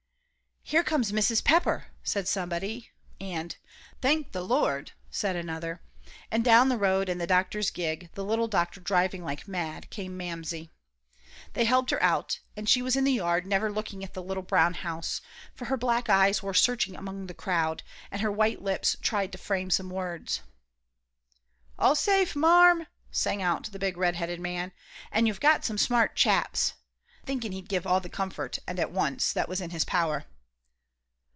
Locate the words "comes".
0.85-1.11